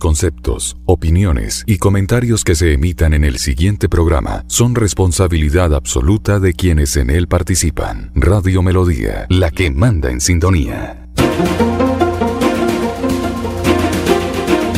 [0.00, 6.54] Conceptos, opiniones y comentarios que se emitan en el siguiente programa son responsabilidad absoluta de
[6.54, 8.10] quienes en él participan.
[8.14, 11.08] Radio Melodía, la que manda en sintonía.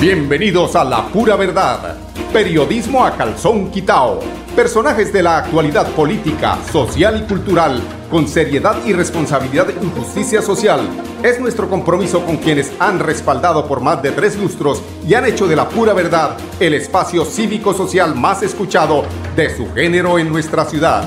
[0.01, 1.97] Bienvenidos a La Pura Verdad,
[2.33, 7.79] periodismo a calzón quitao Personajes de la actualidad política, social y cultural,
[8.11, 10.81] con seriedad y responsabilidad y justicia social.
[11.23, 15.47] Es nuestro compromiso con quienes han respaldado por más de tres lustros y han hecho
[15.47, 19.05] de la pura verdad el espacio cívico-social más escuchado
[19.37, 21.05] de su género en nuestra ciudad.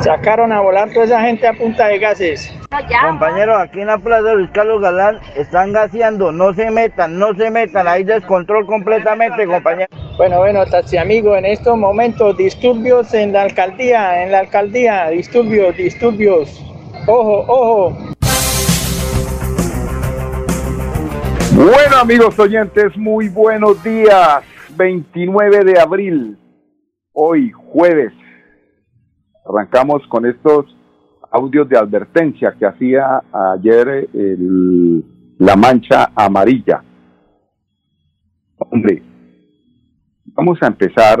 [0.00, 2.52] Sacaron a volar toda esa gente a punta de gases.
[3.02, 7.32] Compañeros, aquí en la plaza de Luis Carlos Galán están gaseando, no se metan, no
[7.34, 9.88] se metan, hay descontrol completamente, compañeros.
[10.16, 15.76] Bueno, bueno, taxi amigo, en estos momentos disturbios en la alcaldía, en la alcaldía, disturbios,
[15.76, 16.60] disturbios.
[17.06, 17.96] Ojo, ojo.
[21.54, 24.42] Bueno, amigos oyentes, muy buenos días.
[24.76, 26.36] 29 de abril,
[27.12, 28.12] hoy jueves.
[29.48, 30.66] Arrancamos con estos
[31.34, 33.20] audios de advertencia que hacía
[33.52, 34.08] ayer
[35.38, 36.82] la mancha amarilla.
[38.56, 39.02] Hombre,
[40.26, 41.18] vamos a empezar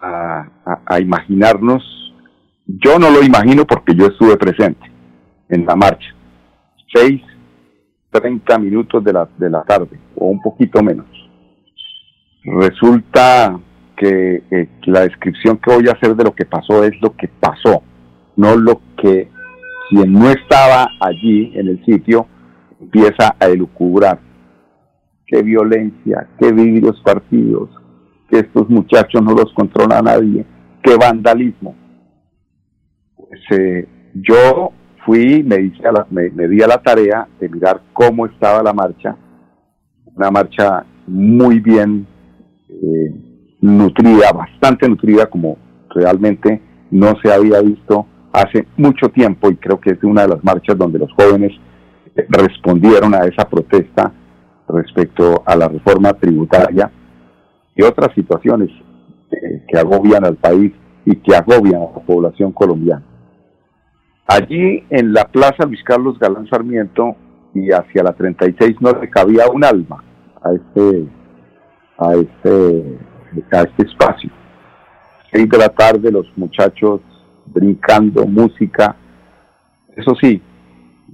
[0.00, 1.82] a, imaginarnos,
[2.64, 4.90] yo no lo imagino porque yo estuve presente
[5.48, 6.14] en la marcha,
[6.94, 7.20] seis,
[8.08, 11.06] treinta minutos de la, de la tarde, o un poquito menos.
[12.44, 13.58] Resulta
[13.96, 17.28] que eh, la descripción que voy a hacer de lo que pasó es lo que
[17.28, 17.82] pasó,
[18.36, 19.28] no lo que
[19.90, 22.26] quien no estaba allí en el sitio
[22.80, 24.20] empieza a elucubrar.
[25.26, 27.68] Qué violencia, qué vidrios partidos,
[28.28, 30.46] que estos muchachos no los controla nadie,
[30.82, 31.74] qué vandalismo.
[33.16, 34.72] Pues eh, yo
[35.04, 35.58] fui, me,
[36.30, 39.16] me, di a la tarea de mirar cómo estaba la marcha,
[40.14, 42.06] una marcha muy bien
[42.68, 45.58] eh, nutrida, bastante nutrida como
[45.90, 50.44] realmente no se había visto hace mucho tiempo y creo que es una de las
[50.44, 51.52] marchas donde los jóvenes
[52.28, 54.12] respondieron a esa protesta
[54.68, 56.90] respecto a la reforma tributaria
[57.74, 58.70] y otras situaciones
[59.30, 60.72] eh, que agobian al país
[61.04, 63.02] y que agobian a la población colombiana.
[64.26, 67.16] Allí en la Plaza Luis Carlos Galán Sarmiento
[67.54, 70.04] y hacia la 36 no le cabía un alma
[70.42, 71.08] a este
[71.98, 72.98] a este
[73.52, 74.30] a este espacio.
[75.32, 77.00] Seis de la tarde los muchachos
[77.60, 78.96] brincando, música.
[79.94, 80.40] Eso sí,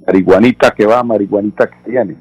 [0.06, 2.16] marihuanita que va, marihuanita que viene.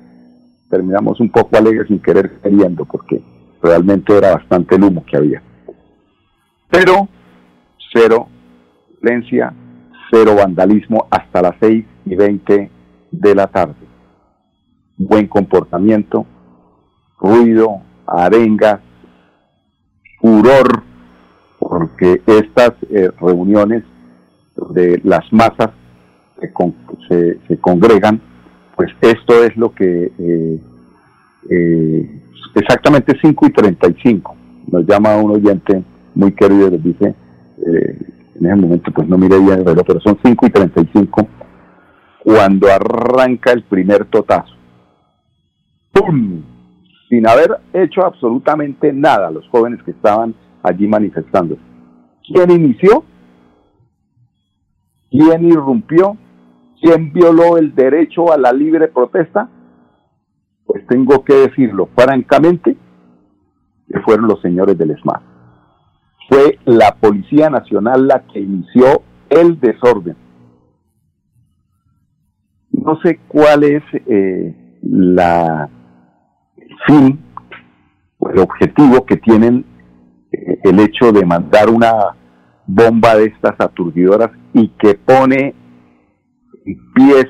[0.69, 3.22] Terminamos un poco alegres sin querer queriendo porque
[3.62, 5.44] realmente era bastante el humo que había.
[6.69, 7.08] Pero
[7.94, 8.28] cero
[9.02, 9.53] violencia,
[10.12, 12.72] cero vandalismo hasta las seis y veinte
[13.12, 13.75] de la tarde.
[14.97, 16.25] Buen comportamiento,
[17.19, 18.80] ruido, arengas,
[20.19, 20.84] furor,
[21.59, 23.84] porque estas eh, reuniones
[24.74, 25.70] de las masas
[27.08, 28.22] se, se, congregan,
[28.76, 30.60] pues esto es lo que eh,
[31.50, 32.22] eh,
[32.56, 34.36] exactamente 5 y 35
[34.72, 35.84] nos llama un oyente
[36.14, 37.16] muy querido, les dice,
[37.66, 38.00] eh,
[38.36, 41.28] en ese momento pues no mire bien el reloj, pero son 5 y 35
[42.24, 44.54] cuando arranca el primer totazo.
[45.94, 46.42] ¡Pum!
[47.08, 50.34] Sin haber hecho absolutamente nada los jóvenes que estaban
[50.64, 51.62] allí manifestándose.
[52.28, 53.04] ¿Quién inició?
[55.10, 56.18] ¿Quién irrumpió?
[56.82, 59.50] ¿Quién violó el derecho a la libre protesta?
[60.66, 62.76] Pues tengo que decirlo francamente,
[63.88, 65.22] que fueron los señores del ESMAD.
[66.30, 70.18] Fue la Policía Nacional la que inició el desorden.
[72.72, 75.70] No sé cuál es eh, la
[76.58, 77.20] el fin
[78.20, 79.66] o el objetivo que tienen
[80.32, 82.16] eh, el hecho de mandar una
[82.68, 85.54] bomba de estas aturdidoras y que pone
[86.94, 87.28] pies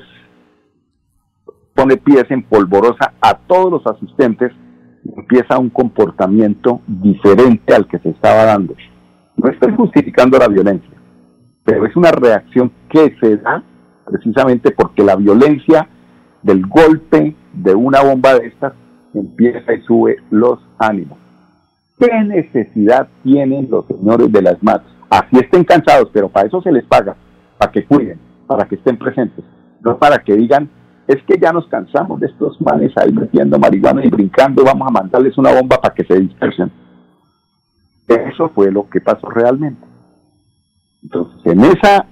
[1.74, 4.52] pone pies en polvorosa a todos los asistentes
[5.16, 8.74] empieza un comportamiento diferente al que se estaba dando.
[9.36, 10.90] No estoy justificando la violencia,
[11.64, 13.62] pero es una reacción que se da
[14.04, 15.88] precisamente porque la violencia
[16.42, 18.72] del golpe de una bomba de estas
[19.14, 21.18] empieza y sube los ánimos.
[21.98, 24.90] ¿Qué necesidad tienen los señores de las matas?
[25.08, 27.16] Así estén cansados, pero para eso se les paga,
[27.58, 29.44] para que cuiden, para que estén presentes,
[29.80, 30.68] no para que digan,
[31.06, 34.90] es que ya nos cansamos de estos manes ahí metiendo marihuana y brincando, vamos a
[34.90, 36.70] mandarles una bomba para que se dispersen.
[38.08, 39.84] Eso fue lo que pasó realmente.
[41.02, 42.06] Entonces, en esa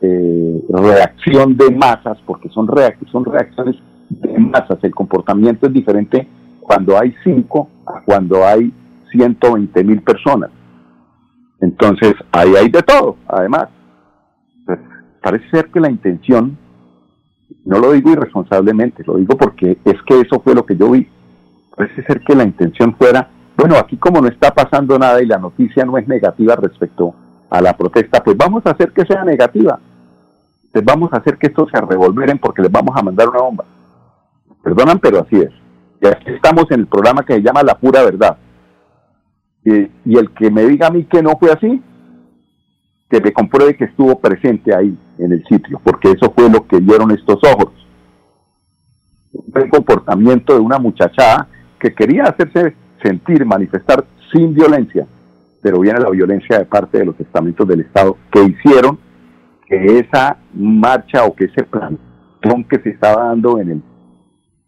[0.00, 2.68] eh, reacción de masas, porque son,
[3.10, 3.76] son reacciones
[4.08, 6.28] de masas, el comportamiento es diferente
[6.60, 8.72] cuando hay cinco a cuando hay
[9.10, 10.50] 120 mil personas.
[11.60, 13.68] Entonces, ahí hay de todo, además.
[15.28, 16.56] Parece ser que la intención,
[17.66, 21.06] no lo digo irresponsablemente, lo digo porque es que eso fue lo que yo vi.
[21.76, 25.36] Parece ser que la intención fuera, bueno, aquí como no está pasando nada y la
[25.36, 27.14] noticia no es negativa respecto
[27.50, 29.78] a la protesta, pues vamos a hacer que sea negativa.
[30.72, 33.64] Pues vamos a hacer que esto se revolveren porque les vamos a mandar una bomba.
[34.62, 35.50] Perdonan, pero así es.
[36.00, 38.38] Y aquí estamos en el programa que se llama La Pura Verdad
[39.62, 41.82] y el que me diga a mí que no fue así,
[43.08, 46.78] que me compruebe que estuvo presente ahí en el sitio, porque eso fue lo que
[46.78, 47.72] vieron estos ojos.
[49.54, 55.06] El comportamiento de una muchachada que quería hacerse sentir, manifestar sin violencia,
[55.62, 58.98] pero viene la violencia de parte de los estamentos del Estado que hicieron
[59.66, 61.98] que esa marcha o que ese plan
[62.70, 63.82] que se estaba dando en, el,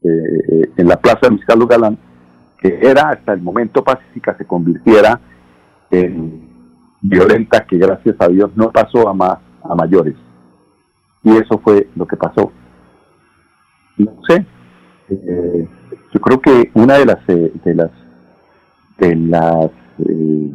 [0.03, 1.99] eh, en la Plaza de Luis Carlos Galán
[2.61, 5.21] que era hasta el momento pacífica se convirtiera
[5.91, 6.50] en
[7.01, 10.15] violenta que gracias a Dios no pasó a más a mayores.
[11.23, 12.53] Y eso fue lo que pasó.
[13.99, 14.47] No sé
[15.11, 15.69] eh,
[16.13, 17.91] yo creo que una de las eh, de las
[18.99, 20.53] de las eh,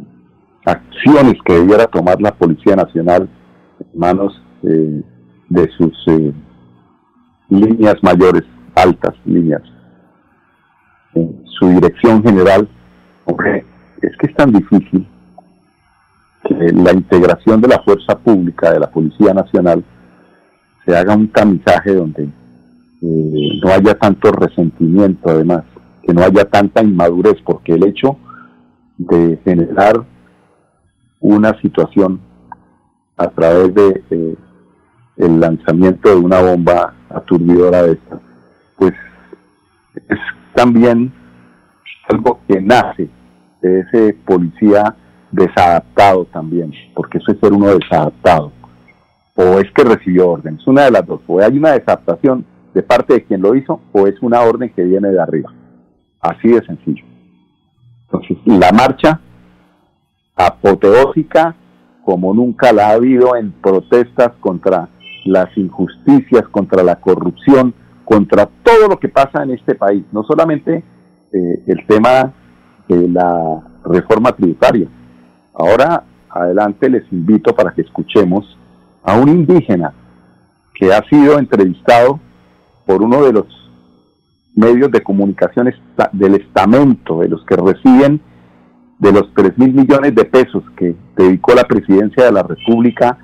[0.64, 3.28] acciones que debiera tomar la policía nacional
[3.80, 5.94] en manos de sus
[7.48, 8.42] líneas mayores
[8.74, 9.62] altas líneas
[11.58, 12.68] su dirección general,
[13.24, 13.64] hombre,
[14.02, 15.08] es que es tan difícil
[16.46, 19.84] que la integración de la fuerza pública, de la Policía Nacional,
[20.84, 25.64] se haga un tamizaje donde eh, no haya tanto resentimiento, además,
[26.02, 28.16] que no haya tanta inmadurez, porque el hecho
[28.96, 30.04] de generar
[31.20, 32.20] una situación
[33.16, 34.36] a través de eh,
[35.16, 38.20] el lanzamiento de una bomba aturdidora de esta,
[38.76, 38.92] pues
[40.08, 40.18] es
[40.54, 41.12] también
[42.08, 43.08] algo que nace
[43.62, 44.94] de ese policía
[45.36, 48.52] desadaptado también, porque eso es ser uno desadaptado,
[49.34, 52.44] o es que recibió órdenes, una de las dos, o hay una desadaptación
[52.74, 55.52] de parte de quien lo hizo, o es una orden que viene de arriba,
[56.20, 57.04] así de sencillo.
[58.06, 59.20] Entonces, la marcha
[60.34, 61.54] apoteósica,
[62.04, 64.88] como nunca la ha habido en protestas contra
[65.24, 67.74] las injusticias, contra la corrupción,
[68.04, 70.84] contra todo lo que pasa en este país, no solamente
[71.32, 72.32] eh, el tema
[72.88, 74.88] de la reforma tributaria.
[75.58, 78.58] Ahora adelante les invito para que escuchemos
[79.02, 79.94] a un indígena
[80.74, 82.20] que ha sido entrevistado
[82.84, 83.46] por uno de los
[84.54, 85.72] medios de comunicación
[86.12, 88.20] del estamento, de los que reciben
[88.98, 93.18] de los 3 mil millones de pesos que dedicó la presidencia de la República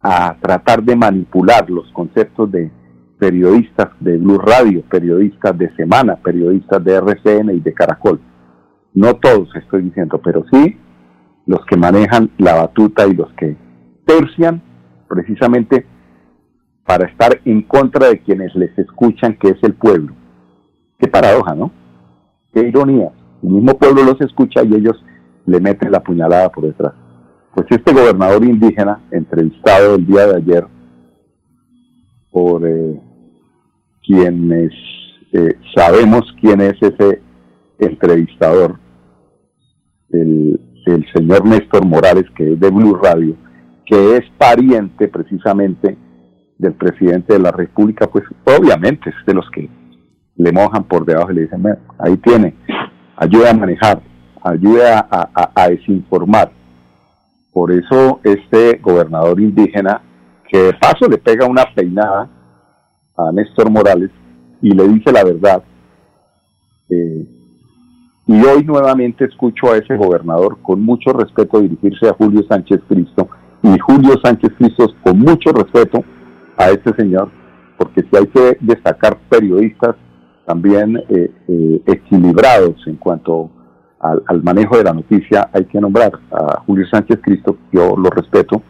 [0.00, 2.70] a tratar de manipular los conceptos de
[3.18, 8.20] periodistas de Blue Radio, periodistas de Semana, periodistas de RCN y de Caracol.
[8.94, 10.76] No todos estoy diciendo, pero sí
[11.46, 13.56] los que manejan la batuta y los que
[14.06, 14.62] tercian
[15.08, 15.86] precisamente
[16.84, 20.14] para estar en contra de quienes les escuchan, que es el pueblo.
[20.98, 21.70] Qué paradoja, ¿no?
[22.52, 23.10] Qué ironía.
[23.42, 25.02] El mismo pueblo los escucha y ellos
[25.46, 26.92] le meten la puñalada por detrás.
[27.54, 30.66] Pues este gobernador indígena, entrevistado el día de ayer
[32.30, 33.00] por eh,
[34.04, 34.72] quienes
[35.32, 37.22] eh, sabemos quién es ese
[37.78, 38.78] entrevistador,
[40.12, 40.60] el,
[41.14, 43.36] señor Néstor Morales, que es de Blue Radio,
[43.86, 45.96] que es pariente precisamente
[46.58, 49.68] del presidente de la República, pues obviamente es de los que
[50.36, 51.62] le mojan por debajo y le dicen,
[51.98, 52.54] ahí tiene,
[53.16, 54.00] ayuda a manejar,
[54.42, 56.50] ayuda a, desinformar.
[57.52, 60.02] Por eso este gobernador indígena,
[60.48, 62.28] que de paso le pega una peinada
[63.16, 64.10] a Néstor Morales
[64.60, 65.62] y le dice la verdad.
[66.88, 67.41] Eh,
[68.32, 73.28] y hoy nuevamente escucho a ese gobernador con mucho respeto dirigirse a Julio Sánchez Cristo
[73.62, 76.02] y Julio Sánchez Cristo con mucho respeto
[76.56, 77.30] a este señor,
[77.76, 79.96] porque si hay que destacar periodistas
[80.46, 83.50] también eh, eh, equilibrados en cuanto
[84.00, 88.62] al, manejo de la noticia, hay que nombrar a Julio Sánchez Cristo, yo lo respeto,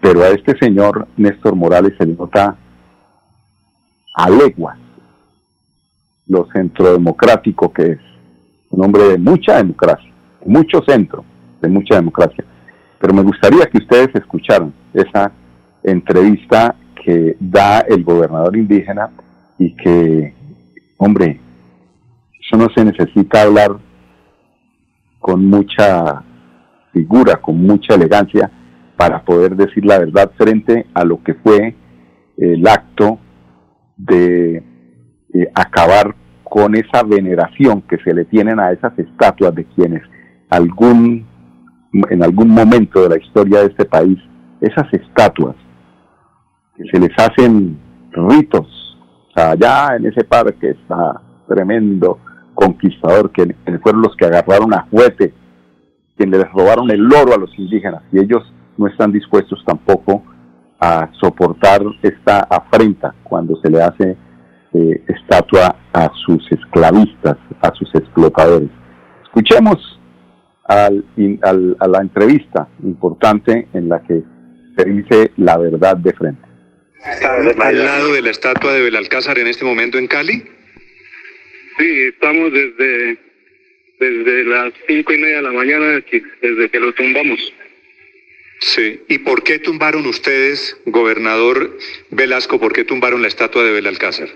[0.00, 2.56] pero a este señor Néstor Morales se le nota
[4.14, 4.78] a leguas
[6.28, 8.07] lo centrodemocrático que es.
[8.78, 10.08] Un hombre de mucha democracia,
[10.46, 11.24] mucho centro,
[11.60, 12.44] de mucha democracia.
[13.00, 15.32] Pero me gustaría que ustedes escucharan esa
[15.82, 19.10] entrevista que da el gobernador indígena
[19.58, 20.32] y que,
[20.96, 21.40] hombre,
[22.40, 23.78] eso no se necesita hablar
[25.18, 26.22] con mucha
[26.92, 28.48] figura, con mucha elegancia,
[28.96, 31.74] para poder decir la verdad frente a lo que fue
[32.36, 33.18] el acto
[33.96, 34.62] de
[35.34, 36.14] eh, acabar
[36.48, 40.02] con esa veneración que se le tienen a esas estatuas de quienes
[40.50, 41.26] algún
[42.10, 44.18] en algún momento de la historia de este país,
[44.60, 45.56] esas estatuas
[46.76, 47.78] que se les hacen
[48.12, 48.66] ritos,
[49.34, 52.18] allá en ese parque está tremendo
[52.54, 55.32] conquistador, que, fueron los que agarraron a Juete,
[56.16, 58.42] quienes les robaron el oro a los indígenas, y ellos
[58.76, 60.22] no están dispuestos tampoco
[60.80, 64.16] a soportar esta afrenta cuando se le hace
[64.78, 68.68] eh, estatua a sus esclavistas, a sus explotadores.
[69.24, 70.00] Escuchemos
[70.68, 71.04] al,
[71.80, 74.22] a la entrevista importante en la que
[74.76, 76.42] se dice la verdad de frente.
[77.04, 80.44] ¿Están al lado de la estatua de Belalcázar en este momento en Cali?
[81.78, 83.18] Sí, estamos desde,
[83.98, 86.02] desde las cinco y media de la mañana,
[86.42, 87.52] desde que lo tumbamos.
[88.60, 91.76] Sí, ¿y por qué tumbaron ustedes, gobernador
[92.10, 94.28] Velasco, por qué tumbaron la estatua de Belalcázar?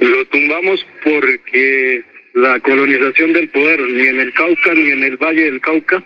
[0.00, 2.02] Lo tumbamos porque
[2.34, 6.02] la colonización del poder, ni en el Cauca ni en el Valle del Cauca,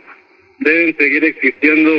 [0.58, 1.92] deben seguir existiendo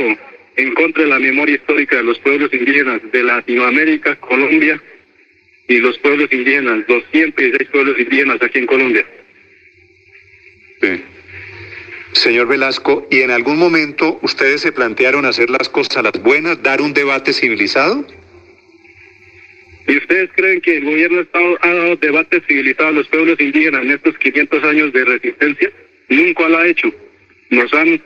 [0.56, 4.82] en contra de la memoria histórica de los pueblos indígenas de Latinoamérica, Colombia
[5.68, 9.06] y los pueblos indígenas, 216 pueblos indígenas aquí en Colombia.
[10.80, 11.02] Sí.
[12.12, 16.62] Señor Velasco, ¿y en algún momento ustedes se plantearon hacer las cosas a las buenas,
[16.62, 18.06] dar un debate civilizado?
[19.88, 21.24] ¿Y ustedes creen que el gobierno
[21.60, 25.70] ha dado debate civilizado a los pueblos indígenas en estos 500 años de resistencia?
[26.08, 26.92] Nunca lo ha hecho.
[27.50, 28.00] Nos han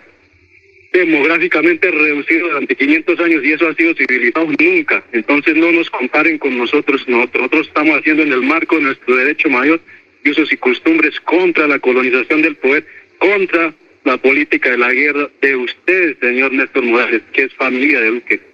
[0.92, 5.04] demográficamente reducido durante 500 años y eso ha sido civilizado nunca.
[5.12, 7.08] Entonces no nos comparen con nosotros.
[7.08, 9.80] Nosotros estamos haciendo en el marco de nuestro derecho mayor
[10.24, 12.84] y usos y costumbres contra la colonización del poder,
[13.18, 13.72] contra
[14.04, 18.49] la política de la guerra de ustedes, señor Néstor Morales, que es familia de Duque.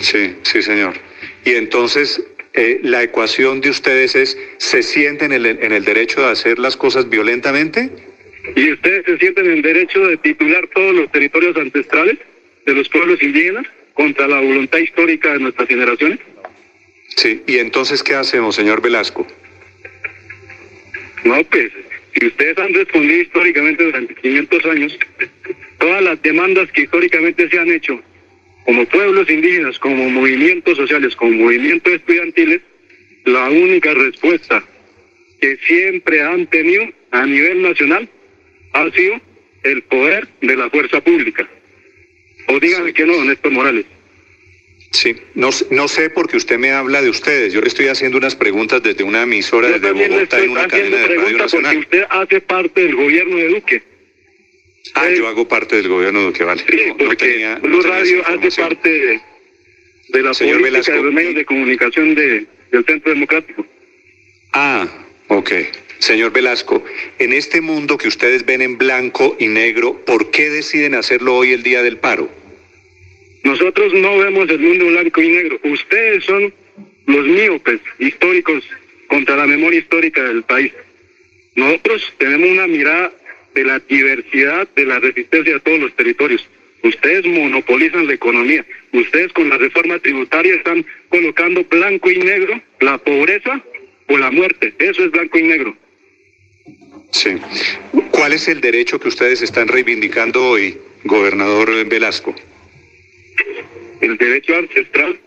[0.00, 0.94] Sí, sí, señor.
[1.44, 2.22] Y entonces,
[2.54, 6.58] eh, la ecuación de ustedes es, ¿se sienten en el, en el derecho de hacer
[6.58, 7.90] las cosas violentamente?
[8.56, 12.18] ¿Y ustedes se sienten en derecho de titular todos los territorios ancestrales
[12.64, 16.18] de los pueblos indígenas contra la voluntad histórica de nuestras generaciones?
[17.16, 19.26] Sí, ¿y entonces qué hacemos, señor Velasco?
[21.24, 21.72] No, pues,
[22.14, 24.98] si ustedes han respondido históricamente durante 500 años,
[25.78, 28.00] todas las demandas que históricamente se han hecho
[28.68, 32.60] como pueblos indígenas, como movimientos sociales, como movimientos estudiantiles,
[33.24, 34.62] la única respuesta
[35.40, 38.06] que siempre han tenido a nivel nacional
[38.74, 39.18] ha sido
[39.62, 41.48] el poder de la fuerza pública.
[42.48, 43.86] O díganme que no, Néstor Morales.
[44.90, 47.54] Sí, no, no sé porque usted me habla de ustedes.
[47.54, 51.16] Yo le estoy haciendo unas preguntas desde una emisora desde Bogotá en una cadena de
[51.16, 51.74] Radio Nacional.
[51.74, 53.82] Porque usted hace parte del gobierno de Duque.
[54.94, 56.62] Ah, yo hago parte del gobierno de que vale.
[56.68, 59.20] Sí, porque Blue Radio hace parte
[60.08, 63.66] de, la Señor política de los medios de comunicación de, del Centro Democrático.
[64.52, 64.86] Ah,
[65.28, 65.52] ok.
[65.98, 66.84] Señor Velasco,
[67.18, 71.52] en este mundo que ustedes ven en blanco y negro, ¿por qué deciden hacerlo hoy
[71.52, 72.30] el día del paro?
[73.42, 75.60] Nosotros no vemos el mundo blanco y negro.
[75.64, 76.52] Ustedes son
[77.06, 78.64] los míopes históricos
[79.08, 80.72] contra la memoria histórica del país.
[81.56, 83.12] Nosotros tenemos una mirada
[83.58, 86.48] de la diversidad de la resistencia de todos los territorios.
[86.84, 88.64] Ustedes monopolizan la economía.
[88.92, 93.60] Ustedes con la reforma tributaria están colocando blanco y negro la pobreza
[94.06, 94.72] o la muerte.
[94.78, 95.76] Eso es blanco y negro.
[97.10, 97.30] Sí.
[98.12, 102.36] ¿Cuál es el derecho que ustedes están reivindicando hoy, gobernador Velasco?
[104.00, 105.18] El derecho ancestral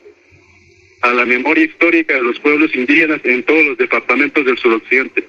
[1.01, 5.25] a la memoria histórica de los pueblos indígenas en todos los departamentos del suroccidente.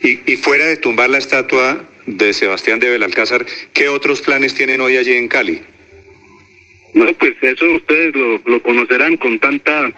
[0.00, 4.96] Y, fuera de tumbar la estatua de Sebastián de Belalcázar, ¿qué otros planes tienen hoy
[4.96, 5.60] allí en Cali?
[6.94, 9.92] No, pues eso ustedes lo, conocerán con tanta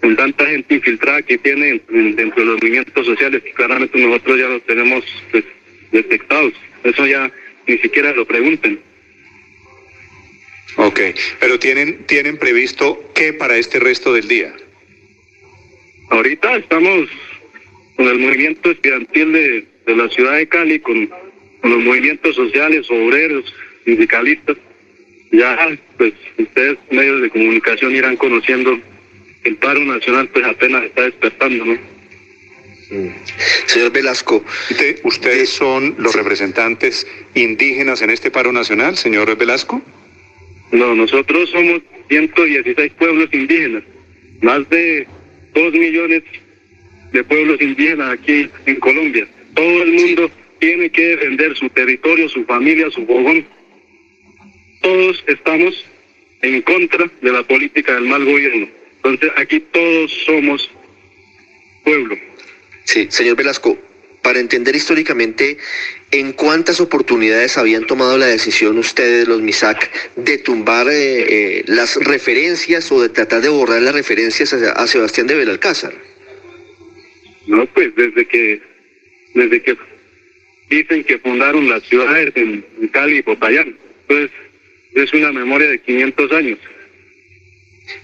[0.00, 4.48] con tanta gente infiltrada que tienen dentro de los movimientos sociales y claramente nosotros ya
[4.48, 5.44] los tenemos pues,
[5.92, 6.52] detectados.
[6.82, 7.32] Eso ya
[7.66, 8.78] ni siquiera lo pregunten.
[10.76, 11.00] Ok,
[11.40, 14.54] pero tienen tienen previsto qué para este resto del día.
[16.10, 17.08] Ahorita estamos
[17.96, 21.08] con el movimiento estudiantil de, la ciudad de Cali, con,
[21.62, 24.56] los movimientos sociales, obreros, sindicalistas.
[25.32, 28.78] Ya, pues, ustedes, medios de comunicación, irán conociendo
[29.44, 31.78] el paro nacional, pues apenas está despertando, ¿no?
[33.66, 34.44] Señor Velasco,
[35.04, 39.82] ¿ustedes son los representantes indígenas en este paro nacional, señor Velasco?
[40.70, 43.82] No, nosotros somos 116 pueblos indígenas,
[44.42, 45.06] más de
[45.54, 46.22] 2 millones
[47.14, 49.26] de pueblos indígenas aquí en Colombia.
[49.54, 53.46] Todo el mundo tiene que defender su territorio, su familia, su fogón.
[54.82, 55.86] Todos estamos
[56.42, 58.68] en contra de la política del mal gobierno.
[58.96, 60.68] Entonces aquí todos somos
[61.84, 62.18] pueblo.
[62.84, 63.78] Sí, señor Velasco,
[64.20, 65.58] para entender históricamente
[66.10, 71.94] en cuántas oportunidades habían tomado la decisión ustedes, los MISAC, de tumbar eh, eh, las
[71.96, 75.94] referencias o de tratar de borrar las referencias a, Sebastián de Belalcázar.
[77.46, 78.60] No, pues desde que,
[79.34, 79.76] desde que
[80.70, 83.76] dicen que fundaron las ciudades en, Cali y Popayán.
[84.06, 84.30] Pues
[84.94, 86.58] es una memoria de 500 años.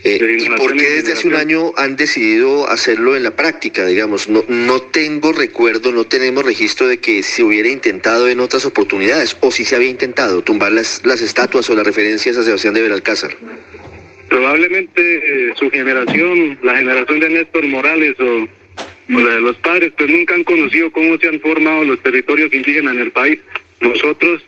[0.04, 3.87] Eh, ¿Y por qué desde hace un año han decidido hacerlo en la práctica?
[3.87, 8.66] Digamos, no, no tengo recuerdo, no tenemos registro de que se hubiera intentado en otras
[8.66, 12.75] oportunidades, o si se había intentado tumbar las, las estatuas o las referencias a Sebastián
[12.75, 13.35] de Belalcázar.
[14.28, 18.47] Probablemente eh, su generación, la generación de Néstor Morales o,
[19.19, 22.95] la de los padres, pues nunca han conocido cómo se han formado los territorios indígenas
[22.95, 23.40] en el país.
[23.81, 24.43] Nosotros,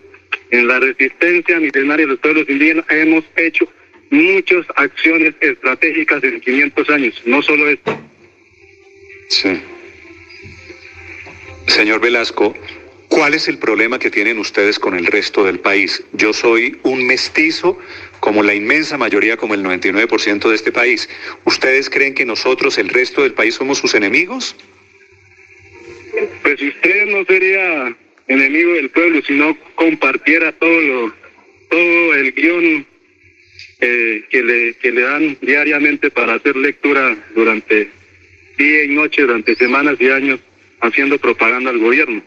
[0.51, 3.69] en la resistencia milenaria de los pueblos indígenas, hemos hecho
[4.11, 7.99] muchas acciones estratégicas en 500 años, no solo esto.
[9.29, 9.61] Sí.
[11.67, 12.55] Señor Velasco,
[13.13, 16.03] ¿cuál es el problema que tienen ustedes con el resto del país?
[16.13, 17.79] Yo soy un mestizo
[18.21, 21.09] como la inmensa mayoría, como el 99% de este país.
[21.45, 24.57] ¿Ustedes creen que nosotros, el resto del país, somos sus enemigos?
[26.43, 27.95] Pues usted no sería
[28.29, 31.15] enemigo del pueblo si no compartiera todo lo,
[31.71, 32.87] todo el guion
[33.81, 37.91] eh, que, le, que le dan diariamente para hacer lectura durante
[38.57, 40.41] día y noche, durante semanas y años,
[40.81, 42.23] haciendo propaganda al gobierno.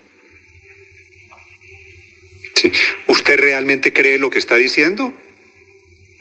[3.08, 5.14] ¿Usted realmente cree lo que está diciendo?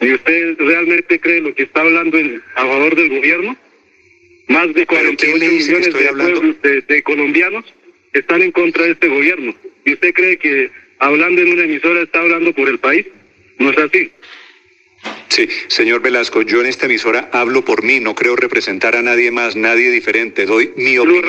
[0.00, 3.56] ¿Y usted realmente cree lo que está hablando en, a favor del gobierno?
[4.48, 7.64] Más de 48 millones de, de colombianos
[8.12, 9.54] están en contra de este gobierno.
[9.84, 13.06] ¿Y usted cree que hablando en una emisora está hablando por el país?
[13.58, 14.10] No es así.
[15.34, 19.32] Sí, señor Velasco, yo en esta emisora hablo por mí, no creo representar a nadie
[19.32, 20.46] más, nadie diferente.
[20.46, 21.24] Doy mi opinión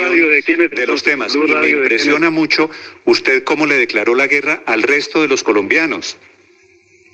[0.71, 1.33] de, los temas.
[1.33, 2.69] y me impresiona mucho
[3.05, 6.19] usted cómo le declaró la guerra al resto de los colombianos.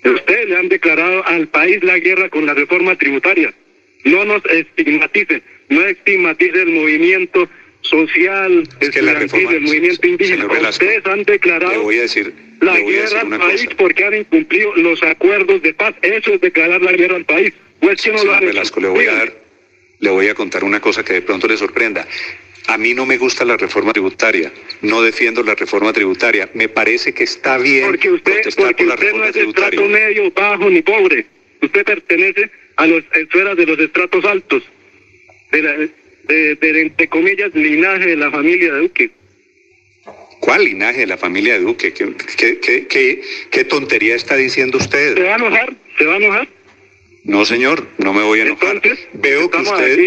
[0.04, 3.54] Usted le han declarado al país la guerra con la reforma tributaria.
[4.04, 7.48] No nos estigmatice, no estigmatice el movimiento
[7.82, 10.46] social, es que la reforma, el movimiento indígena.
[10.46, 11.72] Ustedes han declarado...
[11.72, 15.96] Le voy a decir la guerra al país porque han incumplido los acuerdos de paz.
[16.02, 17.54] Eso es declarar la guerra al país.
[17.80, 19.34] Pues que no lo Velasco, le voy a dar,
[20.00, 22.08] le voy a contar una cosa que de pronto le sorprenda.
[22.68, 26.50] A mí no me gusta la reforma tributaria, no defiendo la reforma tributaria.
[26.54, 30.84] Me parece que está bien porque usted, porque usted no es estrato medio, bajo ni
[30.84, 31.26] pobre.
[31.62, 34.64] Usted pertenece a las esferas de los estratos altos,
[35.52, 35.76] de, la,
[36.28, 39.12] de, de, entre comillas, linaje de la familia de Duque.
[40.42, 41.94] ¿Cuál linaje de la familia de Duque?
[41.94, 45.16] ¿Qué, tontería está diciendo usted?
[45.16, 45.74] ¿Se va a enojar?
[45.98, 46.48] ¿Se va a enojar?
[47.24, 48.82] No, señor, no me voy a enojar.
[49.14, 49.98] veo que usted,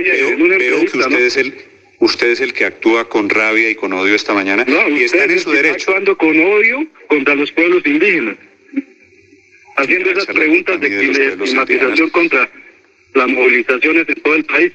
[0.58, 1.54] veo, que usted es el
[2.00, 5.24] usted es el que actúa con rabia y con odio esta mañana no, y está
[5.24, 5.76] en su derecho.
[5.76, 8.36] Está actuando con odio contra los pueblos indígenas,
[9.76, 12.50] haciendo esas preguntas de, de estigmatización contra
[13.14, 14.72] las movilizaciones de todo el país.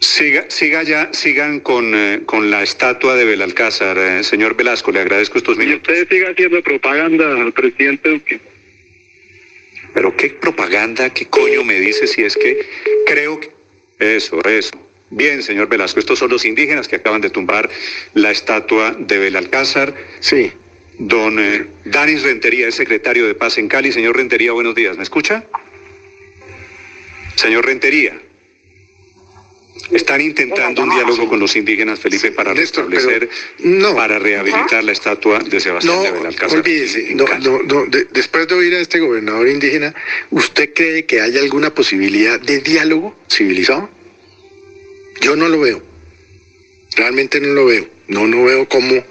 [0.00, 3.98] Siga, siga ya, sigan con, eh, con la estatua de Belalcázar.
[3.98, 5.88] Eh, señor Velasco, le agradezco estos minutos.
[5.88, 8.40] Y usted siga haciendo propaganda al presidente Duque.
[9.94, 12.66] Pero qué propaganda, qué coño me dice si es que
[13.06, 13.50] creo que...
[13.98, 14.78] Eso, eso.
[15.08, 17.70] Bien, señor Velasco, estos son los indígenas que acaban de tumbar
[18.12, 19.94] la estatua de Belalcázar.
[20.20, 20.52] Sí.
[20.98, 23.92] Don eh, Danis Rentería es secretario de Paz en Cali.
[23.92, 24.96] Señor Rentería, buenos días.
[24.98, 25.44] ¿Me escucha?
[27.36, 28.20] Señor Rentería.
[29.90, 33.28] Están intentando un diálogo con los indígenas, Felipe, para restablecer,
[33.94, 36.58] para rehabilitar la estatua de Sebastián de Belalcázar.
[36.58, 37.14] Olvídese,
[38.10, 39.94] después de oír a este gobernador indígena,
[40.30, 43.88] ¿usted cree que haya alguna posibilidad de diálogo civilizado?
[45.20, 45.82] Yo no lo veo.
[46.96, 47.88] Realmente no lo veo.
[48.08, 49.04] No, no veo cómo,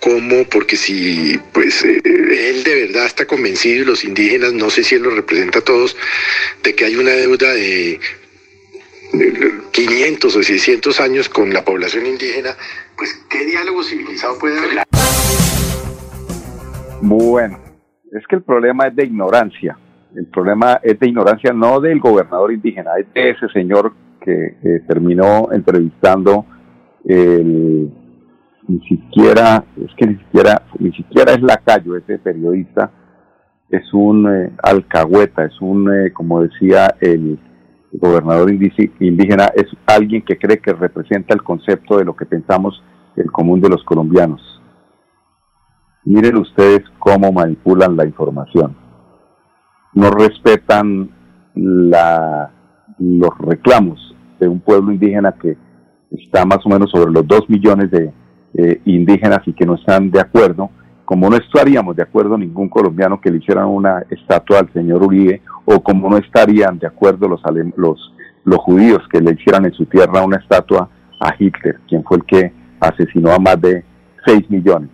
[0.00, 4.84] cómo porque si pues eh, él de verdad está convencido y los indígenas, no sé
[4.84, 5.96] si él los representa a todos,
[6.62, 8.00] de que hay una deuda de
[9.76, 12.50] 500 o 600 años con la población indígena,
[12.96, 14.84] pues ¿qué diálogo civilizado puede haber?
[17.02, 17.58] Bueno,
[18.10, 19.78] es que el problema es de ignorancia.
[20.14, 23.92] El problema es de ignorancia no del gobernador indígena, es de ese señor
[24.24, 24.56] que
[24.88, 26.46] terminó entrevistando
[27.04, 27.92] el,
[28.66, 32.90] ni siquiera, es que ni siquiera, ni siquiera es Lacayo, ese periodista,
[33.68, 37.38] es un eh, alcahueta, es un, eh, como decía el
[37.98, 42.82] gobernador indígena es alguien que cree que representa el concepto de lo que pensamos
[43.16, 44.40] el común de los colombianos.
[46.04, 48.76] Miren ustedes cómo manipulan la información.
[49.94, 51.10] No respetan
[51.54, 52.52] la
[52.98, 55.56] los reclamos de un pueblo indígena que
[56.10, 58.12] está más o menos sobre los dos millones de
[58.54, 60.70] eh, indígenas y que no están de acuerdo,
[61.06, 65.40] como no estaríamos de acuerdo ningún colombiano que le hicieran una estatua al señor Uribe,
[65.64, 67.40] o como no estarían de acuerdo los,
[67.76, 68.12] los,
[68.44, 70.90] los judíos que le hicieran en su tierra una estatua
[71.20, 73.84] a Hitler, quien fue el que asesinó a más de
[74.26, 74.90] 6 millones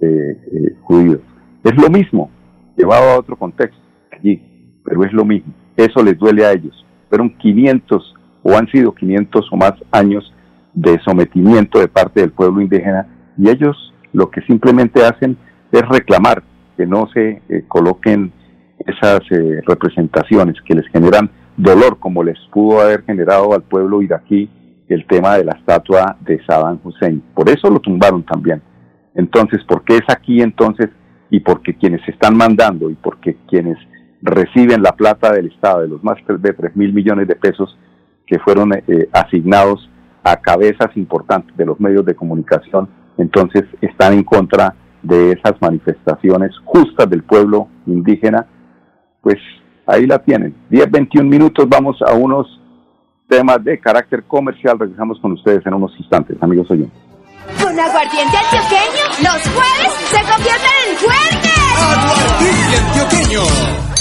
[0.00, 1.20] de eh, judíos.
[1.62, 2.30] Es lo mismo,
[2.76, 3.78] llevado a otro contexto
[4.10, 4.42] allí,
[4.82, 5.52] pero es lo mismo.
[5.76, 6.86] Eso les duele a ellos.
[7.10, 10.32] Fueron 500 o han sido 500 o más años
[10.72, 15.36] de sometimiento de parte del pueblo indígena y ellos lo que simplemente hacen
[15.70, 16.42] es reclamar
[16.76, 18.32] que no se eh, coloquen
[18.78, 24.48] esas eh, representaciones que les generan dolor como les pudo haber generado al pueblo iraquí
[24.88, 27.22] el tema de la estatua de Saddam Hussein.
[27.34, 28.62] Por eso lo tumbaron también.
[29.14, 30.90] Entonces, ¿por qué es aquí entonces?
[31.30, 33.78] Y porque quienes están mandando y porque quienes
[34.22, 37.76] reciben la plata del Estado, de los más de 3 mil millones de pesos
[38.26, 39.90] que fueron eh, asignados
[40.22, 46.52] a cabezas importantes de los medios de comunicación, entonces están en contra de esas manifestaciones
[46.64, 48.46] justas del pueblo indígena,
[49.20, 49.36] pues
[49.86, 50.54] ahí la tienen.
[50.70, 52.46] 10, 21 minutos, vamos a unos
[53.28, 54.78] temas de carácter comercial.
[54.78, 56.98] Regresamos con ustedes en unos instantes, amigos oyentes.
[57.62, 61.54] Con aguardiente antioqueño, los jueves se convierten en fuertes.
[61.92, 63.93] Aguardiente antioqueño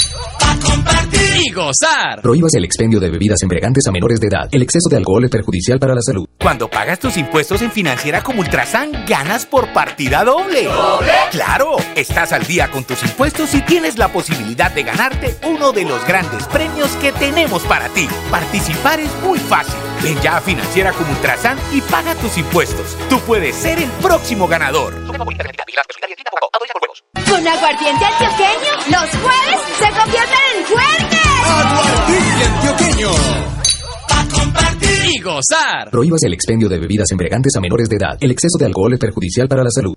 [0.63, 2.21] compartir y gozar.
[2.21, 4.47] Prohíbas el expendio de bebidas embriagantes a menores de edad.
[4.51, 6.27] El exceso de alcohol es perjudicial para la salud.
[6.39, 10.65] Cuando pagas tus impuestos en Financiera como Ultrasan, ganas por partida doble.
[10.65, 11.11] ¿Doble?
[11.31, 11.77] ¡Claro!
[11.95, 16.05] Estás al día con tus impuestos y tienes la posibilidad de ganarte uno de los
[16.07, 18.07] grandes premios que tenemos para ti.
[18.31, 19.75] Participar es muy fácil.
[20.01, 22.97] Ven ya a Financiera como Ultrasan y paga tus impuestos.
[23.09, 24.93] Tú puedes ser el próximo ganador.
[27.29, 29.42] Con aguardiente antioqueño, los jueves
[35.43, 35.89] gozar.
[35.91, 38.17] Prohíbas el expendio de bebidas embriagantes a menores de edad.
[38.19, 39.95] El exceso de alcohol es perjudicial para la salud.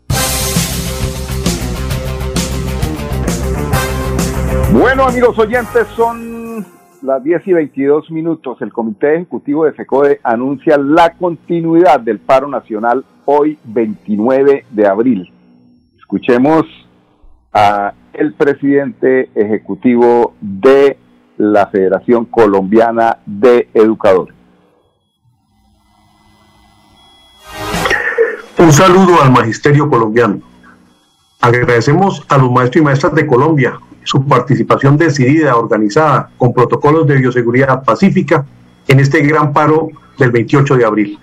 [4.73, 6.67] Bueno, amigos oyentes, son
[7.03, 8.59] las 10 y 22 minutos.
[8.61, 15.33] El Comité Ejecutivo de FECODE anuncia la continuidad del paro nacional hoy 29 de abril.
[15.99, 16.65] Escuchemos
[17.53, 20.99] a el presidente ejecutivo de
[21.39, 24.36] la Federación Colombiana de Educadores.
[28.59, 30.41] Un saludo al magisterio colombiano.
[31.41, 37.17] Agradecemos a los maestros y maestras de Colombia su participación decidida, organizada, con protocolos de
[37.17, 38.47] bioseguridad pacífica
[38.89, 39.89] en este gran paro
[40.19, 41.19] del 28 de abril.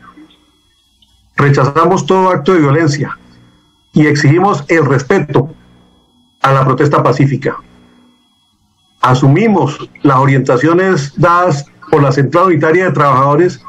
[1.36, 3.18] Rechazamos todo acto de violencia
[3.94, 5.50] y exigimos el respeto
[6.42, 7.58] a la protesta pacífica.
[9.02, 13.60] Asumimos las orientaciones dadas por la Central Unitaria de Trabajadores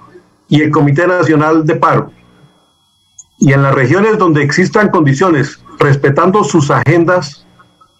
[0.48, 2.12] y el Comité Nacional de Paro.
[3.44, 7.46] Y en las regiones donde existan condiciones, respetando sus agendas,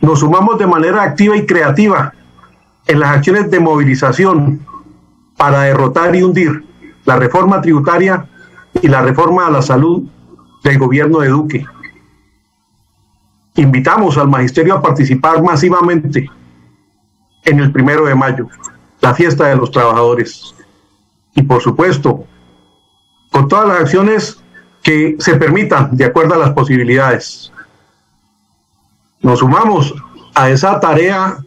[0.00, 2.14] nos sumamos de manera activa y creativa
[2.87, 4.66] en las acciones de movilización
[5.37, 6.64] para derrotar y hundir
[7.04, 8.26] la reforma tributaria
[8.80, 10.04] y la reforma a la salud
[10.62, 11.66] del gobierno de Duque.
[13.57, 16.26] Invitamos al magisterio a participar masivamente
[17.44, 18.48] en el primero de mayo,
[19.02, 20.54] la fiesta de los trabajadores.
[21.35, 22.24] Y por supuesto,
[23.30, 24.40] con todas las acciones
[24.84, 27.50] que se permitan de acuerdo a las posibilidades.
[29.22, 29.94] Nos sumamos
[30.34, 31.38] a esa tarea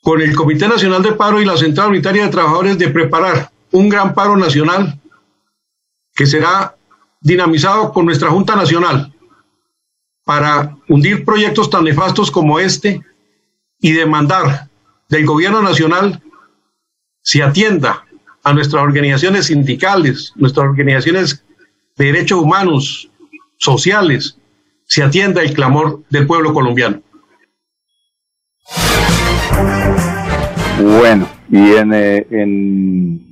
[0.00, 3.90] con el Comité Nacional de Paro y la Central Unitaria de Trabajadores de preparar un
[3.90, 4.98] gran paro nacional
[6.14, 6.74] que será
[7.20, 9.12] dinamizado con nuestra Junta Nacional
[10.24, 13.02] para hundir proyectos tan nefastos como este
[13.78, 14.68] y demandar
[15.10, 16.22] del gobierno nacional
[17.20, 18.06] se atienda
[18.42, 21.44] a nuestras organizaciones sindicales, nuestras organizaciones
[21.96, 23.10] de derechos humanos,
[23.56, 24.38] sociales,
[24.84, 27.00] se atienda el clamor del pueblo colombiano.
[30.78, 32.26] Bueno, y en, eh,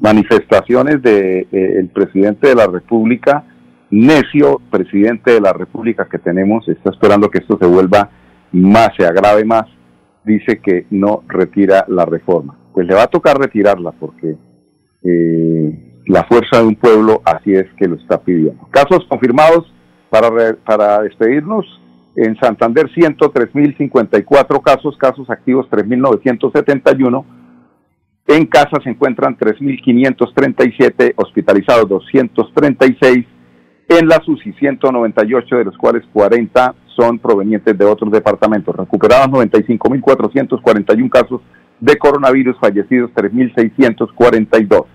[0.01, 3.45] manifestaciones del de, eh, presidente de la República,
[3.91, 8.11] necio presidente de la República que tenemos, está esperando que esto se vuelva
[8.53, 9.67] más, se agrave más,
[10.25, 12.59] dice que no retira la reforma.
[12.73, 14.37] Pues le va a tocar retirarla porque
[15.03, 15.54] eh,
[16.15, 18.69] la fuerza de un pueblo así es que lo está pidiendo.
[18.71, 19.65] Casos confirmados
[20.11, 21.67] para, para despedirnos.
[22.15, 27.25] En Santander 103.054 casos, casos activos 3.971.
[28.29, 33.27] En casa se encuentran 3.537, hospitalizados 236
[33.89, 38.77] en la SUSI 198, de los cuales 40 son provenientes de otros departamentos.
[38.77, 41.41] Recuperados 95.441 casos
[41.81, 44.94] de coronavirus, fallecidos 3.642.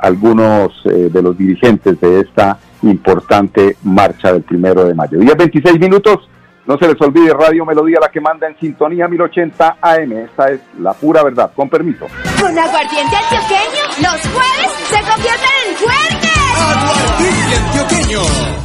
[0.00, 5.18] algunos eh, de los dirigentes de esta importante marcha del primero de mayo.
[5.18, 6.28] 10, 26 minutos.
[6.66, 10.12] No se les olvide Radio Melodía, la que manda en sintonía 1080 AM.
[10.12, 11.50] Esta es la pura verdad.
[11.54, 12.06] Con permiso.
[12.40, 16.32] Con aguardiente antioqueño, los jueves se convierten en fuertes.
[16.56, 18.62] Aguardiente antioqueño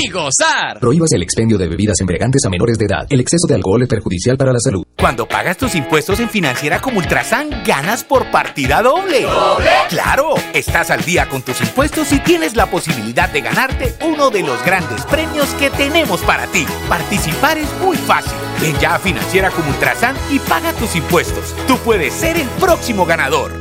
[0.00, 0.80] y gozar.
[0.80, 3.06] Prohíbas el expendio de bebidas embriagantes a menores de edad.
[3.10, 4.84] El exceso de alcohol es perjudicial para la salud.
[4.98, 9.22] Cuando pagas tus impuestos en Financiera como Ultrasan, ganas por partida doble.
[9.22, 9.70] ¿Doble?
[9.88, 14.42] Claro, estás al día con tus impuestos y tienes la posibilidad de ganarte uno de
[14.42, 16.66] los grandes premios que tenemos para ti.
[16.88, 18.32] Participar es muy fácil.
[18.60, 21.54] Ven ya a Financiera como Ultrasan y paga tus impuestos.
[21.66, 23.52] Tú puedes ser el próximo ganador.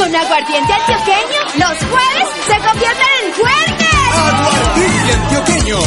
[0.00, 4.09] Con aguardiente antioqueño, los jueves se convierten en fuertes.
[4.12, 5.78] Aguardiente antioqueño.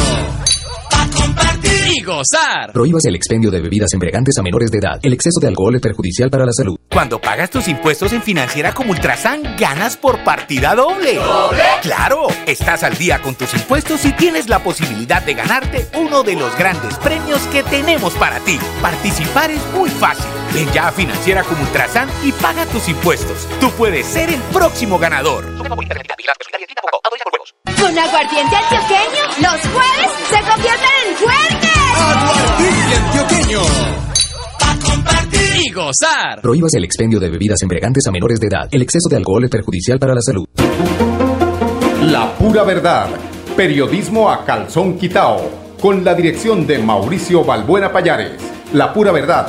[1.16, 2.72] Compartir y gozar.
[2.72, 4.98] Prohíbas el expendio de bebidas embriagantes a menores de edad.
[5.02, 6.76] El exceso de alcohol es perjudicial para la salud.
[6.90, 11.16] Cuando pagas tus impuestos en Financiera como Ultrasan, ganas por partida doble.
[11.16, 11.62] ¿Doble?
[11.82, 16.34] Claro, estás al día con tus impuestos y tienes la posibilidad de ganarte uno de
[16.34, 18.58] los grandes premios que tenemos para ti.
[18.80, 20.26] Participar es muy fácil.
[20.52, 23.48] Ven ya a Financiera como Ultrasan y paga tus impuestos.
[23.60, 25.44] Tú puedes ser el próximo ganador.
[27.80, 31.70] Con aguardiente antioqueño, los jueves se convierten en fuertes.
[31.96, 33.60] Aguardiente antioqueño.
[34.60, 36.40] A compartir y gozar.
[36.40, 38.68] Prohíbas el expendio de bebidas embriagantes a menores de edad.
[38.70, 40.46] El exceso de alcohol es perjudicial para la salud.
[42.02, 43.08] La pura verdad.
[43.56, 45.50] Periodismo a calzón quitao.
[45.80, 48.40] Con la dirección de Mauricio Balbuena Payares.
[48.72, 49.48] La pura verdad.